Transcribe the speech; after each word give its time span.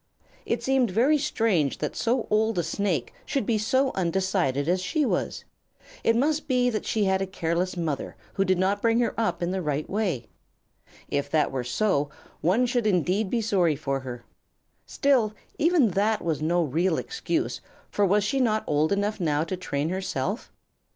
It 0.47 0.63
seemed 0.63 0.89
very 0.89 1.19
strange 1.19 1.77
that 1.77 1.95
so 1.95 2.25
old 2.31 2.57
a 2.57 2.63
Snake 2.63 3.13
should 3.23 3.45
be 3.45 3.59
so 3.59 3.91
undecided 3.93 4.67
as 4.67 4.81
she 4.81 5.05
was. 5.05 5.45
It 6.03 6.15
must 6.15 6.47
be 6.47 6.71
that 6.71 6.87
she 6.87 7.03
had 7.03 7.21
a 7.21 7.27
careless 7.27 7.77
mother 7.77 8.15
who 8.33 8.43
did 8.43 8.57
not 8.57 8.81
bring 8.81 8.99
her 9.01 9.13
up 9.15 9.43
in 9.43 9.51
the 9.51 9.61
right 9.61 9.87
way. 9.87 10.25
If 11.07 11.29
that 11.29 11.51
were 11.51 11.63
so, 11.63 12.09
one 12.39 12.65
should 12.65 12.87
indeed 12.87 13.29
be 13.29 13.41
sorry 13.41 13.75
for 13.75 13.99
her. 13.99 14.25
Still 14.87 15.35
even 15.59 15.89
that 15.89 16.23
would 16.23 16.39
be 16.39 16.45
no 16.45 16.63
real 16.63 16.97
excuse, 16.97 17.61
for 17.91 18.03
was 18.03 18.23
she 18.23 18.39
not 18.39 18.63
old 18.65 18.91
enough 18.91 19.19
now 19.19 19.43
to 19.43 19.55
train 19.55 19.89
herself? 19.89 20.51